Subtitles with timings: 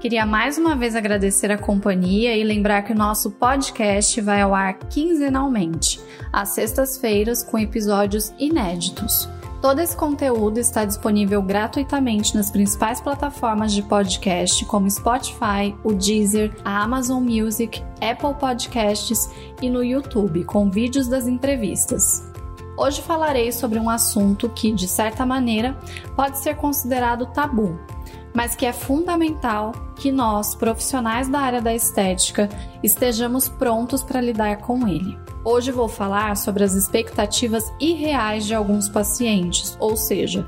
[0.00, 4.54] Queria mais uma vez agradecer a companhia e lembrar que o nosso podcast vai ao
[4.54, 6.00] ar quinzenalmente,
[6.32, 9.28] às sextas-feiras, com episódios inéditos.
[9.60, 16.54] Todo esse conteúdo está disponível gratuitamente nas principais plataformas de podcast, como Spotify, o Deezer,
[16.64, 19.28] a Amazon Music, Apple Podcasts
[19.60, 22.24] e no YouTube, com vídeos das entrevistas.
[22.76, 25.76] Hoje falarei sobre um assunto que, de certa maneira,
[26.14, 27.76] pode ser considerado tabu,
[28.34, 32.48] mas que é fundamental que nós, profissionais da área da estética,
[32.82, 35.18] estejamos prontos para lidar com ele.
[35.44, 40.46] Hoje vou falar sobre as expectativas irreais de alguns pacientes, ou seja,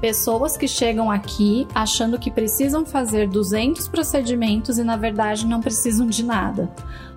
[0.00, 6.06] pessoas que chegam aqui achando que precisam fazer 200 procedimentos e na verdade não precisam
[6.06, 6.70] de nada.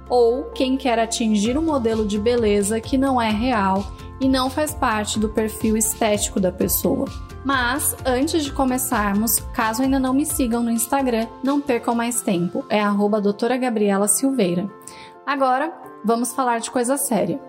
[0.08, 4.74] Ou quem quer atingir um modelo de beleza que não é real e não faz
[4.74, 7.06] parte do perfil estético da pessoa.
[7.44, 12.66] Mas antes de começarmos, caso ainda não me sigam no Instagram, não percam mais tempo.
[12.70, 14.68] É arroba doutora Gabriela Silveira.
[15.26, 15.72] Agora,
[16.04, 17.40] vamos falar de coisa séria.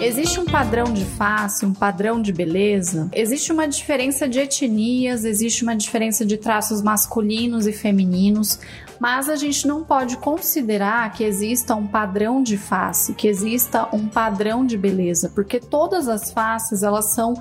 [0.00, 3.10] Existe um padrão de face, um padrão de beleza?
[3.12, 8.60] Existe uma diferença de etnias, existe uma diferença de traços masculinos e femininos,
[9.00, 14.06] mas a gente não pode considerar que exista um padrão de face, que exista um
[14.06, 17.34] padrão de beleza, porque todas as faces elas são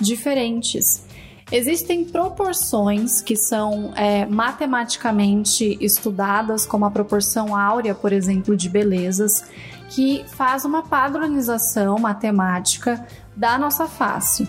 [0.00, 1.06] diferentes.
[1.52, 9.44] Existem proporções que são é, matematicamente estudadas, como a proporção áurea, por exemplo, de belezas
[9.88, 14.48] que faz uma padronização matemática da nossa face.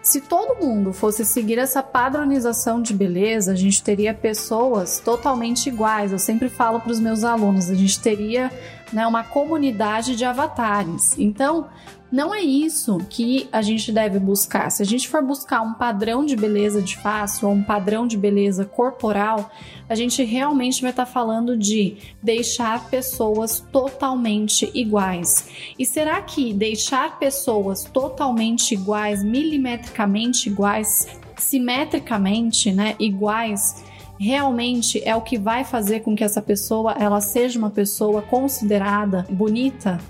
[0.00, 6.12] Se todo mundo fosse seguir essa padronização de beleza, a gente teria pessoas totalmente iguais.
[6.12, 8.50] Eu sempre falo para os meus alunos, a gente teria
[8.90, 11.14] né, uma comunidade de avatares.
[11.18, 11.68] Então,
[12.10, 14.70] não é isso que a gente deve buscar.
[14.70, 18.16] Se a gente for buscar um padrão de beleza de face ou um padrão de
[18.16, 19.50] beleza corporal,
[19.88, 25.48] a gente realmente vai estar tá falando de deixar pessoas totalmente iguais.
[25.78, 33.84] E será que deixar pessoas totalmente iguais, milimetricamente iguais, simetricamente, né, iguais,
[34.18, 39.26] realmente é o que vai fazer com que essa pessoa ela seja uma pessoa considerada
[39.30, 40.00] bonita?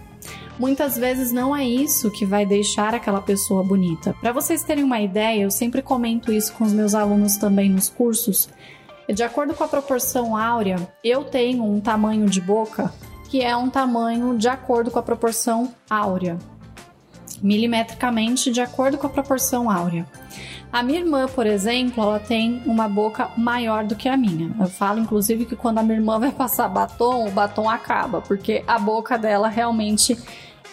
[0.58, 4.14] Muitas vezes não é isso que vai deixar aquela pessoa bonita.
[4.20, 7.88] Para vocês terem uma ideia, eu sempre comento isso com os meus alunos também nos
[7.88, 8.48] cursos.
[9.08, 12.92] De acordo com a proporção áurea, eu tenho um tamanho de boca
[13.28, 16.38] que é um tamanho de acordo com a proporção áurea,
[17.42, 20.06] milimetricamente de acordo com a proporção áurea.
[20.70, 24.54] A minha irmã, por exemplo, ela tem uma boca maior do que a minha.
[24.60, 28.62] Eu falo, inclusive, que quando a minha irmã vai passar batom, o batom acaba, porque
[28.66, 30.18] a boca dela realmente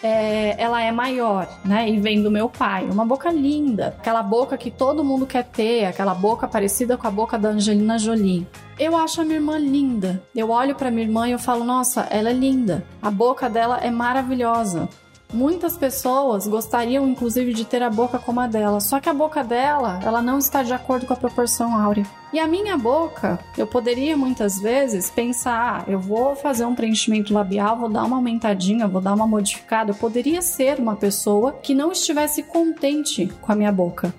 [0.05, 1.89] é, ela é maior, né?
[1.89, 2.85] E vem do meu pai.
[2.85, 7.11] Uma boca linda, aquela boca que todo mundo quer ter, aquela boca parecida com a
[7.11, 8.47] boca da Angelina Jolie.
[8.77, 10.21] Eu acho a minha irmã linda.
[10.35, 12.85] Eu olho para minha irmã e eu falo: "Nossa, ela é linda.
[13.01, 14.87] A boca dela é maravilhosa".
[15.35, 19.43] Muitas pessoas gostariam, inclusive, de ter a boca como a dela, só que a boca
[19.43, 22.05] dela, ela não está de acordo com a proporção áurea.
[22.31, 27.33] E a minha boca, eu poderia muitas vezes pensar, ah, eu vou fazer um preenchimento
[27.33, 29.91] labial, vou dar uma aumentadinha, vou dar uma modificada.
[29.91, 34.13] Eu poderia ser uma pessoa que não estivesse contente com a minha boca.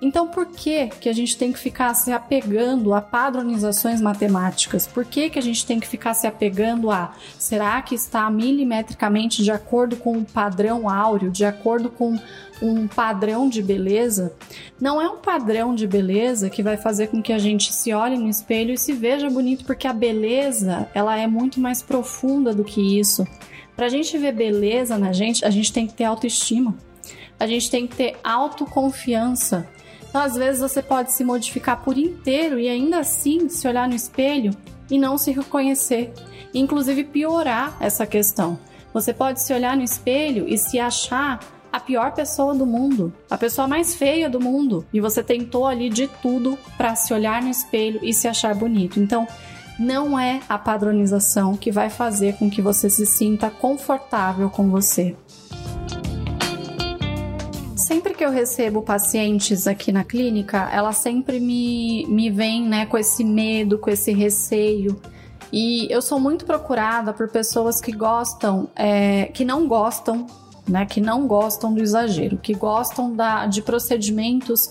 [0.00, 4.86] Então, por que que a gente tem que ficar se apegando a padronizações matemáticas?
[4.86, 9.42] Por que que a gente tem que ficar se apegando a será que está milimetricamente
[9.42, 12.18] de acordo com o padrão áureo, de acordo com
[12.62, 14.32] um padrão de beleza,
[14.80, 18.16] não é um padrão de beleza que vai fazer com que a gente se olhe
[18.16, 22.62] no espelho e se veja bonito, porque a beleza, ela é muito mais profunda do
[22.62, 23.26] que isso.
[23.74, 26.74] Pra gente ver beleza na gente, a gente tem que ter autoestima.
[27.42, 29.66] A gente tem que ter autoconfiança.
[30.08, 33.96] Então, às vezes, você pode se modificar por inteiro e ainda assim se olhar no
[33.96, 34.52] espelho
[34.88, 36.12] e não se reconhecer.
[36.54, 38.56] Inclusive, piorar essa questão.
[38.94, 41.40] Você pode se olhar no espelho e se achar
[41.72, 45.88] a pior pessoa do mundo, a pessoa mais feia do mundo, e você tentou ali
[45.88, 49.00] de tudo para se olhar no espelho e se achar bonito.
[49.00, 49.26] Então,
[49.80, 55.16] não é a padronização que vai fazer com que você se sinta confortável com você.
[57.92, 62.96] Sempre que eu recebo pacientes aqui na clínica, elas sempre me, me vêm né, com
[62.96, 64.98] esse medo, com esse receio.
[65.52, 70.26] E eu sou muito procurada por pessoas que gostam, é, que não gostam,
[70.66, 74.70] né, que não gostam do exagero, que gostam da, de procedimentos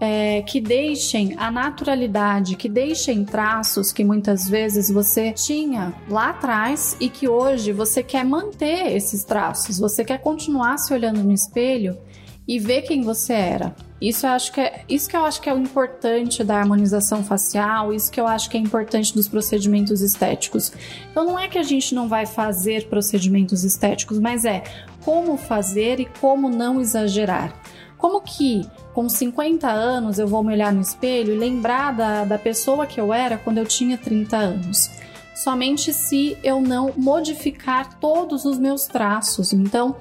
[0.00, 6.96] é, que deixem a naturalidade, que deixem traços que muitas vezes você tinha lá atrás
[6.98, 11.96] e que hoje você quer manter esses traços, você quer continuar se olhando no espelho
[12.46, 13.74] e ver quem você era.
[14.00, 17.24] Isso eu acho que é isso que eu acho que é o importante da harmonização
[17.24, 20.70] facial, isso que eu acho que é importante dos procedimentos estéticos.
[21.10, 24.62] Então não é que a gente não vai fazer procedimentos estéticos, mas é
[25.02, 27.54] como fazer e como não exagerar.
[27.96, 32.38] Como que com 50 anos eu vou me olhar no espelho e lembrar da, da
[32.38, 34.90] pessoa que eu era quando eu tinha 30 anos?
[35.34, 39.52] Somente se eu não modificar todos os meus traços.
[39.52, 39.96] Então,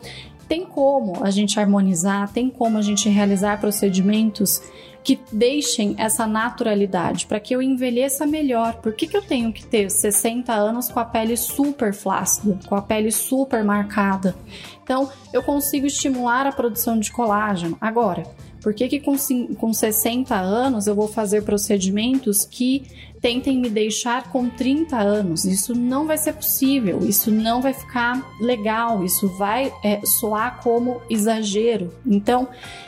[0.48, 4.62] tem como a gente harmonizar, tem como a gente realizar procedimentos
[5.04, 8.76] que deixem essa naturalidade para que eu envelheça melhor.
[8.76, 12.76] Por que, que eu tenho que ter 60 anos com a pele super flácida, com
[12.76, 14.36] a pele super marcada?
[14.84, 17.78] Então, eu consigo estimular a produção de colágeno.
[17.80, 18.24] Agora,
[18.66, 19.16] por que, que com,
[19.60, 22.82] com 60 anos eu vou fazer procedimentos que
[23.22, 25.46] tentem me deixar com 30 anos?
[25.46, 31.00] Isso não vai ser possível, isso não vai ficar legal, isso vai é, soar como
[31.12, 31.94] exagero.
[32.04, 32.48] Então,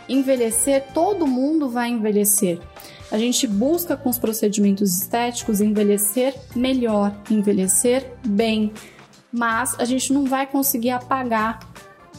[0.10, 2.60] envelhecer, todo mundo vai envelhecer.
[3.12, 8.74] A gente busca com os procedimentos estéticos envelhecer melhor, envelhecer bem,
[9.32, 11.60] mas a gente não vai conseguir apagar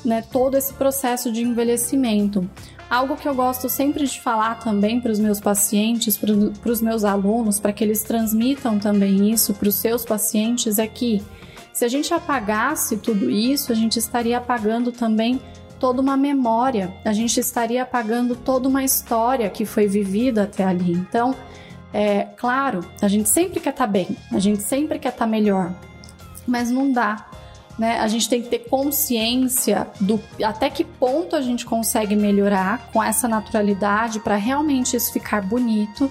[0.05, 2.49] né, todo esse processo de envelhecimento.
[2.90, 7.05] Algo que eu gosto sempre de falar também para os meus pacientes, para os meus
[7.05, 11.23] alunos, para que eles transmitam também isso para os seus pacientes, é que
[11.73, 15.40] se a gente apagasse tudo isso, a gente estaria apagando também
[15.79, 20.93] toda uma memória, a gente estaria apagando toda uma história que foi vivida até ali.
[20.93, 21.35] Então,
[21.93, 25.31] é claro, a gente sempre quer estar tá bem, a gente sempre quer estar tá
[25.31, 25.73] melhor,
[26.46, 27.26] mas não dá
[27.79, 27.99] né?
[28.01, 33.03] A gente tem que ter consciência do até que ponto a gente consegue melhorar com
[33.03, 36.11] essa naturalidade para realmente isso ficar bonito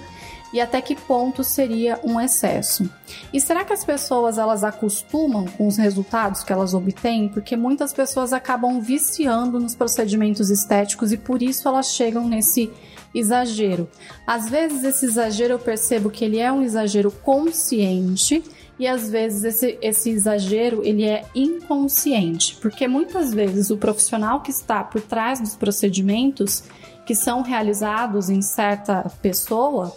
[0.52, 2.88] e até que ponto seria um excesso.
[3.32, 7.28] E será que as pessoas elas acostumam com os resultados que elas obtêm?
[7.28, 12.70] Porque muitas pessoas acabam viciando nos procedimentos estéticos e por isso elas chegam nesse
[13.14, 13.88] exagero.
[14.26, 18.42] Às vezes esse exagero eu percebo que ele é um exagero consciente
[18.78, 24.50] e às vezes esse, esse exagero ele é inconsciente, porque muitas vezes o profissional que
[24.50, 26.62] está por trás dos procedimentos
[27.04, 29.96] que são realizados em certa pessoa,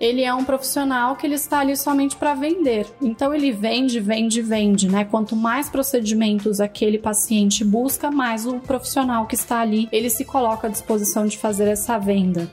[0.00, 2.86] ele é um profissional que ele está ali somente para vender.
[3.00, 5.04] Então ele vende, vende, vende, né?
[5.04, 10.66] Quanto mais procedimentos aquele paciente busca, mais o profissional que está ali, ele se coloca
[10.66, 12.50] à disposição de fazer essa venda.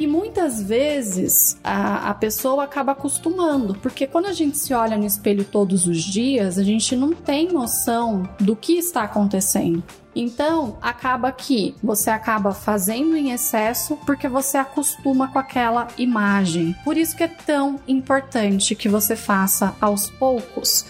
[0.00, 5.04] E muitas vezes a, a pessoa acaba acostumando, porque quando a gente se olha no
[5.04, 9.84] espelho todos os dias, a gente não tem noção do que está acontecendo.
[10.16, 16.74] Então, acaba que você acaba fazendo em excesso porque você acostuma com aquela imagem.
[16.82, 20.86] Por isso que é tão importante que você faça aos poucos.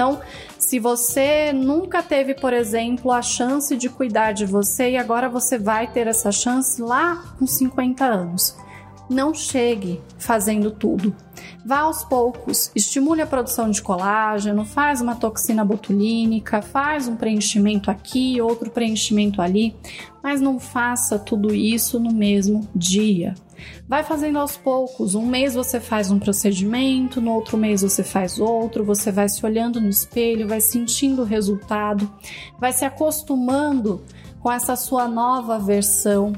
[0.00, 0.18] Então,
[0.58, 5.58] se você nunca teve, por exemplo, a chance de cuidar de você e agora você
[5.58, 8.56] vai ter essa chance lá com 50 anos,
[9.10, 11.14] não chegue fazendo tudo.
[11.66, 17.90] Vá aos poucos, estimule a produção de colágeno, faz uma toxina botulínica, faz um preenchimento
[17.90, 19.76] aqui, outro preenchimento ali,
[20.22, 23.34] mas não faça tudo isso no mesmo dia.
[23.88, 25.14] Vai fazendo aos poucos.
[25.14, 29.44] Um mês você faz um procedimento, no outro mês você faz outro, você vai se
[29.44, 32.10] olhando no espelho, vai sentindo o resultado,
[32.58, 34.02] vai se acostumando
[34.40, 36.32] com essa sua nova versão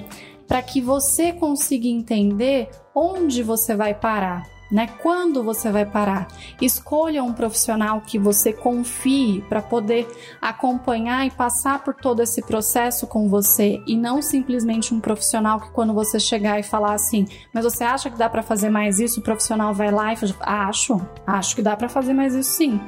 [0.46, 4.51] para que você consiga entender onde você vai parar.
[4.72, 4.88] Né?
[5.02, 6.26] Quando você vai parar?
[6.60, 10.08] Escolha um profissional que você confie para poder
[10.40, 15.70] acompanhar e passar por todo esse processo com você e não simplesmente um profissional que
[15.70, 19.20] quando você chegar e falar assim, mas você acha que dá para fazer mais isso?
[19.20, 22.80] O profissional vai lá e fala, acho, acho que dá para fazer mais isso sim.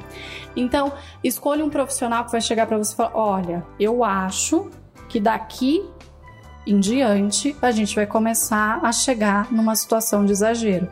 [0.55, 0.91] Então,
[1.23, 4.71] escolha um profissional que vai chegar para você e falar, olha, eu acho
[5.07, 5.87] que daqui
[6.65, 10.89] em diante a gente vai começar a chegar numa situação de exagero.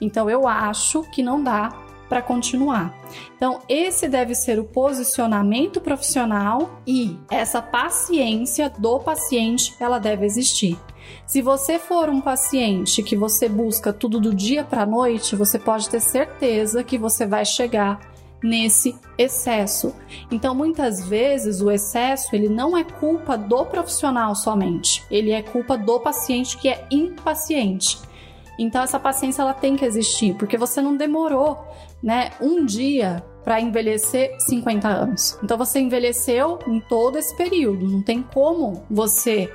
[0.00, 1.70] Então eu acho que não dá
[2.08, 2.94] para continuar.
[3.36, 10.78] Então, esse deve ser o posicionamento profissional e essa paciência do paciente, ela deve existir.
[11.26, 15.58] Se você for um paciente que você busca tudo do dia para a noite, você
[15.58, 18.00] pode ter certeza que você vai chegar
[18.42, 19.94] nesse excesso.
[20.30, 25.78] Então, muitas vezes o excesso ele não é culpa do profissional somente, ele é culpa
[25.78, 27.98] do paciente que é impaciente.
[28.58, 31.58] Então essa paciência ela tem que existir, porque você não demorou,
[32.02, 35.38] né, um dia para envelhecer 50 anos.
[35.42, 37.86] Então você envelheceu em todo esse período.
[37.86, 39.52] Não tem como você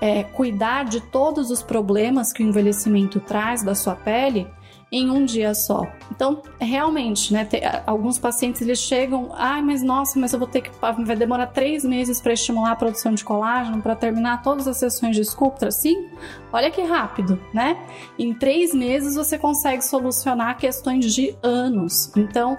[0.00, 4.48] é, cuidar de todos os problemas que o envelhecimento traz da sua pele
[4.92, 5.90] em um dia só.
[6.10, 10.60] Então, realmente, né, tem, alguns pacientes eles chegam, ai, mas nossa, mas eu vou ter
[10.60, 14.76] que vai demorar três meses para estimular a produção de colágeno para terminar todas as
[14.76, 16.10] sessões de Sculptra, sim?
[16.52, 17.78] Olha que rápido, né?
[18.18, 22.12] Em três meses você consegue solucionar questões de anos.
[22.14, 22.58] Então,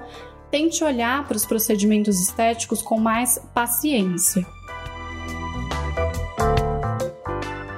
[0.50, 4.46] tente olhar para os procedimentos estéticos com mais paciência.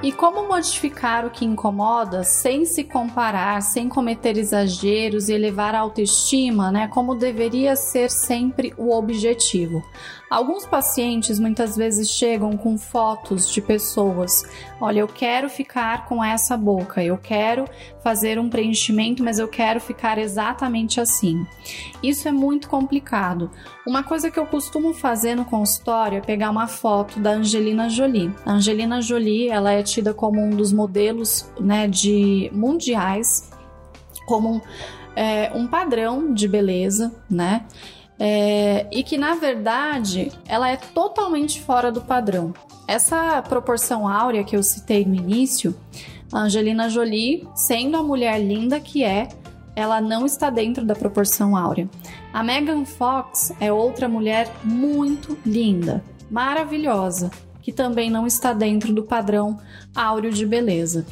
[0.06, 5.80] E como modificar o que incomoda sem se comparar, sem cometer exageros e elevar a
[5.80, 6.86] autoestima, né?
[6.86, 9.82] Como deveria ser sempre o objetivo.
[10.28, 14.42] Alguns pacientes muitas vezes chegam com fotos de pessoas.
[14.80, 17.64] Olha, eu quero ficar com essa boca, eu quero
[18.02, 21.46] fazer um preenchimento, mas eu quero ficar exatamente assim.
[22.02, 23.52] Isso é muito complicado.
[23.86, 28.34] Uma coisa que eu costumo fazer no consultório é pegar uma foto da Angelina Jolie.
[28.44, 33.48] A Angelina Jolie, ela é tida como um dos modelos, né, de mundiais,
[34.26, 34.60] como um,
[35.14, 37.64] é, um padrão de beleza, né?
[38.18, 42.54] É, e que na verdade ela é totalmente fora do padrão.
[42.88, 45.74] Essa proporção áurea que eu citei no início,
[46.32, 49.28] Angelina Jolie, sendo a mulher linda que é,
[49.74, 51.88] ela não está dentro da proporção áurea.
[52.32, 57.30] A Megan Fox é outra mulher muito linda, maravilhosa,
[57.66, 59.58] que também não está dentro do padrão
[59.92, 61.04] áureo de beleza.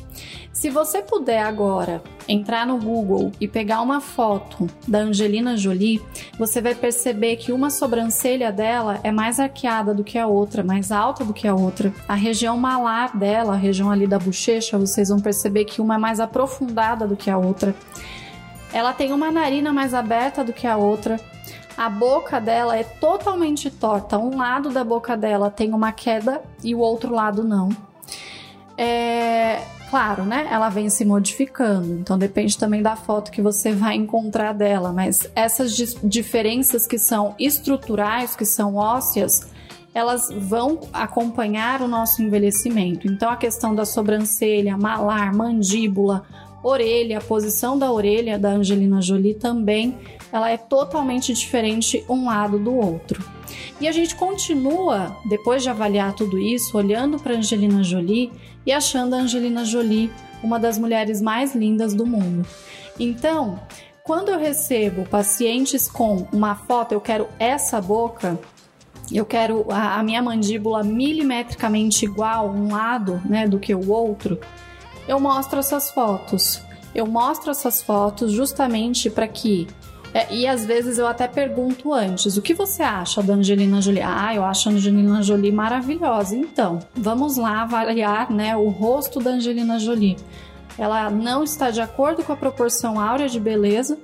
[0.52, 6.00] Se você puder agora entrar no Google e pegar uma foto da Angelina Jolie,
[6.38, 10.92] você vai perceber que uma sobrancelha dela é mais arqueada do que a outra, mais
[10.92, 11.92] alta do que a outra.
[12.06, 15.98] A região malar dela, a região ali da bochecha, vocês vão perceber que uma é
[15.98, 17.74] mais aprofundada do que a outra.
[18.72, 21.18] Ela tem uma narina mais aberta do que a outra.
[21.76, 24.18] A boca dela é totalmente torta.
[24.18, 27.68] Um lado da boca dela tem uma queda e o outro lado não.
[28.78, 30.48] É, claro, né?
[30.50, 35.30] Ela vem se modificando, então depende também da foto que você vai encontrar dela, mas
[35.34, 39.48] essas diferenças que são estruturais, que são ósseas,
[39.94, 43.06] elas vão acompanhar o nosso envelhecimento.
[43.06, 46.24] Então a questão da sobrancelha, malar, mandíbula,
[46.64, 49.96] orelha, a posição da orelha da Angelina Jolie também,
[50.34, 53.24] ela é totalmente diferente um lado do outro.
[53.80, 58.32] E a gente continua, depois de avaliar tudo isso, olhando para Angelina Jolie
[58.66, 60.10] e achando a Angelina Jolie
[60.42, 62.44] uma das mulheres mais lindas do mundo.
[62.98, 63.60] Então,
[64.02, 68.36] quando eu recebo pacientes com uma foto, eu quero essa boca,
[69.12, 74.40] eu quero a, a minha mandíbula milimetricamente igual um lado, né, do que o outro,
[75.06, 76.60] eu mostro essas fotos.
[76.92, 79.68] Eu mostro essas fotos justamente para que
[80.14, 84.02] é, e às vezes eu até pergunto antes: o que você acha da Angelina Jolie?
[84.02, 86.36] Ah, eu acho a Angelina Jolie maravilhosa.
[86.36, 90.16] Então, vamos lá avaliar né, o rosto da Angelina Jolie.
[90.78, 93.98] Ela não está de acordo com a proporção áurea de beleza.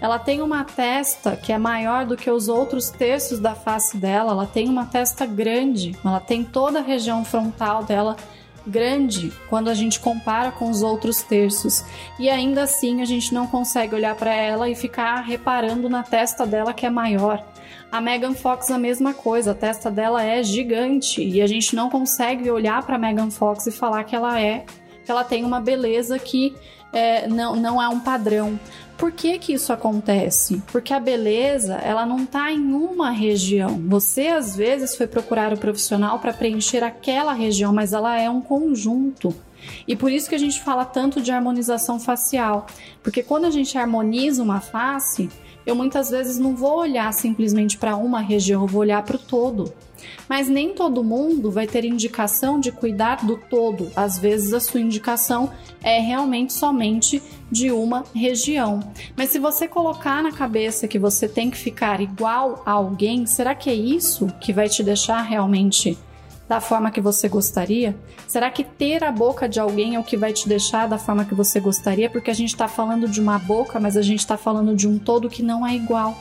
[0.00, 4.32] Ela tem uma testa que é maior do que os outros terços da face dela.
[4.32, 5.96] Ela tem uma testa grande.
[6.04, 8.16] Ela tem toda a região frontal dela
[8.66, 11.84] grande quando a gente compara com os outros terços.
[12.18, 16.46] E ainda assim a gente não consegue olhar para ela e ficar reparando na testa
[16.46, 17.44] dela que é maior.
[17.90, 21.90] A Megan Fox a mesma coisa, a testa dela é gigante e a gente não
[21.90, 24.64] consegue olhar para Megan Fox e falar que ela é,
[25.10, 26.54] ela tem uma beleza que
[26.92, 28.58] é, não, não é um padrão.
[28.98, 30.62] Por que que isso acontece?
[30.70, 33.80] Porque a beleza, ela não está em uma região.
[33.88, 38.40] Você às vezes foi procurar o profissional para preencher aquela região, mas ela é um
[38.40, 39.34] conjunto.
[39.86, 42.66] E por isso que a gente fala tanto de harmonização facial,
[43.02, 45.30] porque quando a gente harmoniza uma face,
[45.64, 49.20] eu muitas vezes não vou olhar simplesmente para uma região, eu vou olhar para o
[49.20, 49.72] todo.
[50.28, 53.90] Mas nem todo mundo vai ter indicação de cuidar do todo.
[53.94, 55.50] Às vezes a sua indicação
[55.82, 58.80] é realmente somente de uma região.
[59.16, 63.54] Mas se você colocar na cabeça que você tem que ficar igual a alguém, será
[63.54, 65.98] que é isso que vai te deixar realmente
[66.48, 67.96] da forma que você gostaria?
[68.26, 71.24] Será que ter a boca de alguém é o que vai te deixar da forma
[71.24, 72.10] que você gostaria?
[72.10, 74.98] Porque a gente está falando de uma boca, mas a gente está falando de um
[74.98, 76.16] todo que não é igual.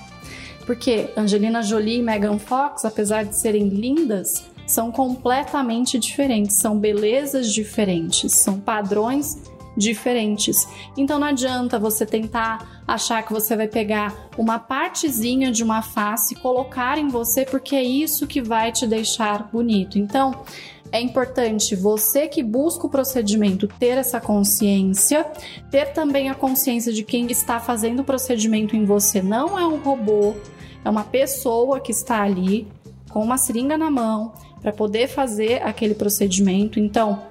[0.71, 7.53] Porque Angelina Jolie e Megan Fox, apesar de serem lindas, são completamente diferentes, são belezas
[7.53, 9.35] diferentes, são padrões
[9.75, 10.65] diferentes.
[10.95, 16.35] Então não adianta você tentar achar que você vai pegar uma partezinha de uma face
[16.35, 19.99] e colocar em você porque é isso que vai te deixar bonito.
[19.99, 20.41] Então,
[20.89, 25.25] é importante você que busca o procedimento ter essa consciência,
[25.69, 29.77] ter também a consciência de quem está fazendo o procedimento em você não é um
[29.77, 30.33] robô,
[30.83, 32.67] é uma pessoa que está ali
[33.09, 36.79] com uma seringa na mão para poder fazer aquele procedimento.
[36.79, 37.23] Então,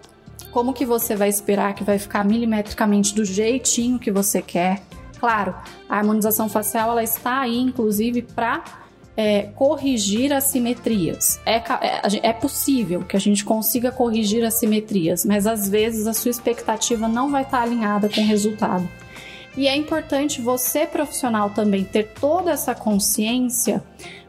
[0.51, 4.83] como que você vai esperar que vai ficar milimetricamente do jeitinho que você quer?
[5.19, 5.55] Claro,
[5.89, 8.65] a harmonização facial ela está aí, inclusive, para
[9.17, 11.39] é, corrigir assimetrias.
[11.45, 16.31] É, é, é possível que a gente consiga corrigir assimetrias, mas às vezes a sua
[16.31, 18.89] expectativa não vai estar alinhada com o resultado.
[19.57, 23.83] E é importante você, profissional, também ter toda essa consciência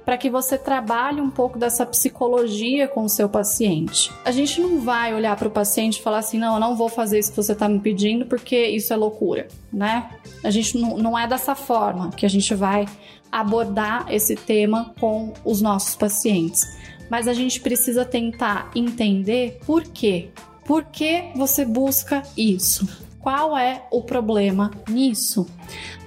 [0.05, 4.11] para que você trabalhe um pouco dessa psicologia com o seu paciente.
[4.25, 6.89] A gente não vai olhar para o paciente e falar assim: não, eu não vou
[6.89, 10.09] fazer isso que você está me pedindo porque isso é loucura, né?
[10.43, 12.85] A gente não, é dessa forma que a gente vai
[13.31, 16.61] abordar esse tema com os nossos pacientes.
[17.09, 20.29] Mas a gente precisa tentar entender por quê.
[20.65, 23.10] Por que você busca isso?
[23.21, 25.47] Qual é o problema nisso?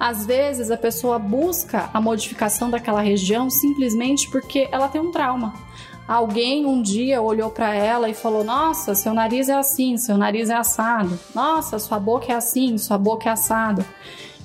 [0.00, 5.54] Às vezes a pessoa busca a modificação daquela região simplesmente porque ela tem um trauma.
[6.06, 10.50] Alguém um dia olhou para ela e falou: Nossa, seu nariz é assim, seu nariz
[10.50, 11.18] é assado.
[11.35, 13.87] Nossa, sua boca é assim, sua boca é assada.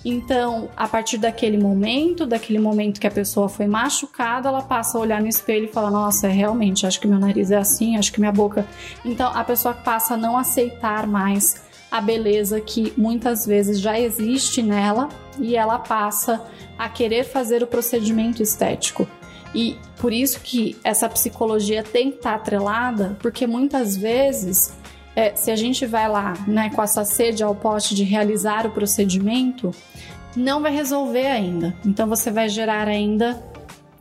[0.06, 5.02] Então, a partir daquele momento, daquele momento que a pessoa foi machucada, ela passa a
[5.02, 8.14] olhar no espelho e fala: Nossa, é realmente, acho que meu nariz é assim, acho
[8.14, 8.66] que minha boca.
[9.04, 14.62] Então, a pessoa passa a não aceitar mais a beleza que muitas vezes já existe
[14.62, 16.42] nela e ela passa
[16.78, 19.08] a querer fazer o procedimento estético.
[19.54, 24.74] E por isso que essa psicologia tem que estar atrelada, porque muitas vezes,
[25.16, 28.72] é, se a gente vai lá né, com essa sede ao pote de realizar o
[28.72, 29.74] procedimento,
[30.36, 31.76] não vai resolver ainda.
[31.84, 33.42] Então você vai gerar ainda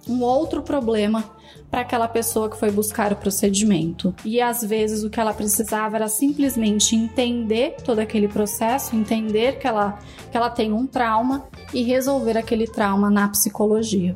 [0.09, 1.25] um outro problema
[1.71, 4.15] para aquela pessoa que foi buscar o procedimento.
[4.25, 9.67] E às vezes o que ela precisava era simplesmente entender todo aquele processo, entender que
[9.67, 9.99] ela,
[10.31, 14.15] que ela tem um trauma e resolver aquele trauma na psicologia.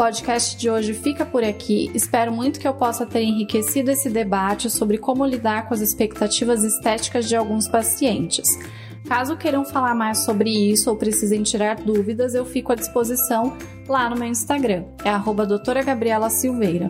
[0.00, 1.90] Podcast de hoje fica por aqui.
[1.94, 6.64] Espero muito que eu possa ter enriquecido esse debate sobre como lidar com as expectativas
[6.64, 8.58] estéticas de alguns pacientes.
[9.06, 14.08] Caso queiram falar mais sobre isso ou precisem tirar dúvidas, eu fico à disposição lá
[14.08, 15.10] no meu Instagram, é
[15.44, 16.88] doutora Gabriela Silveira.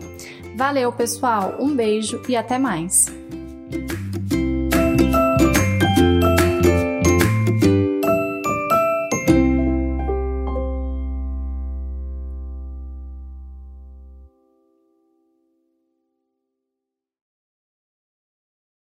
[0.55, 3.07] Valeu, pessoal, um beijo e até mais!